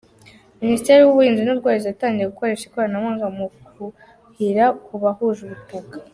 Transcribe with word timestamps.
Minisiteri 0.61 0.99
y’ubuhinzi 0.99 1.41
n’ubworozi 1.43 1.85
yatangiye 1.89 2.27
gukoresha 2.31 2.63
ikoranabuhanga 2.67 3.27
mu 3.37 3.45
kuhira 3.73 4.65
ku 4.85 4.93
bahuje 5.03 5.41
ubutaka 5.45 5.95